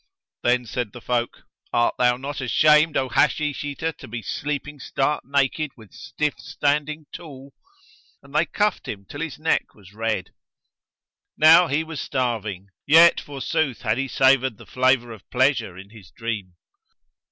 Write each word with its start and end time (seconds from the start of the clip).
Then 0.41 0.65
said 0.65 0.93
the 0.93 0.99
folk, 0.99 1.43
"Art 1.71 1.93
thou 1.99 2.17
not 2.17 2.41
ashamed, 2.41 2.97
O 2.97 3.07
Hashish 3.07 3.63
eater, 3.63 3.91
to 3.91 4.07
be 4.07 4.23
sleeping 4.23 4.79
stark 4.79 5.23
naked 5.23 5.73
with 5.77 5.93
stiff 5.93 6.39
standing 6.39 7.05
tool?" 7.11 7.53
And 8.23 8.33
they 8.33 8.47
cuffed 8.47 8.87
him 8.87 9.05
till 9.05 9.21
his 9.21 9.37
neck 9.37 9.75
was 9.75 9.93
red. 9.93 10.31
Now 11.37 11.67
he 11.67 11.83
was 11.83 12.01
starving, 12.01 12.69
yet 12.87 13.19
forsooth 13.21 13.83
had 13.83 13.99
he 13.99 14.07
savoured 14.07 14.57
the 14.57 14.65
flavour 14.65 15.11
of 15.11 15.29
pleasure 15.29 15.77
in 15.77 15.91
his 15.91 16.09
dream. 16.09 16.55